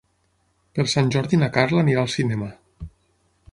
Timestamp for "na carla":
1.43-1.85